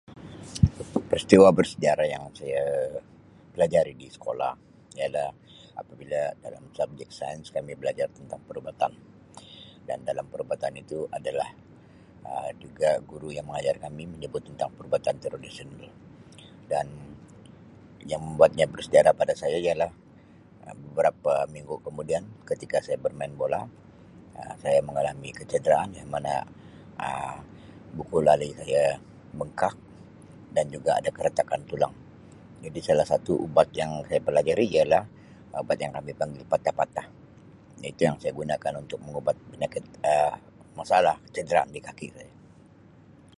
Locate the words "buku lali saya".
27.97-28.83